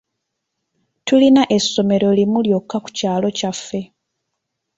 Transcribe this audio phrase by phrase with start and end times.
[1.05, 3.81] Tulina essomero limu lyokka ku kyalo kyaffe.